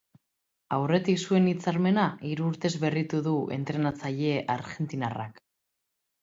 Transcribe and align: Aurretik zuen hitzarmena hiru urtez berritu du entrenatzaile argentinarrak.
Aurretik 0.77 1.19
zuen 1.27 1.49
hitzarmena 1.51 2.05
hiru 2.29 2.47
urtez 2.53 2.71
berritu 2.85 3.21
du 3.29 3.35
entrenatzaile 3.59 4.33
argentinarrak. 4.57 5.39